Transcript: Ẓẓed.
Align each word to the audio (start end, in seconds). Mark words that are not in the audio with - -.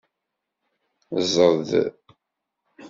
Ẓẓed. 1.23 1.69